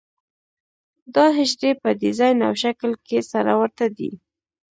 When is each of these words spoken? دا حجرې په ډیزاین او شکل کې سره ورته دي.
دا 1.15 1.25
حجرې 1.37 1.71
په 1.81 1.89
ډیزاین 2.01 2.37
او 2.47 2.53
شکل 2.63 2.91
کې 3.07 3.17
سره 3.31 3.51
ورته 3.61 3.85
دي. 3.97 4.11